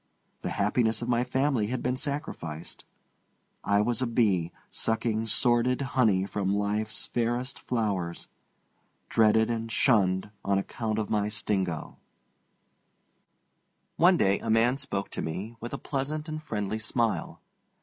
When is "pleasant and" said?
15.77-16.41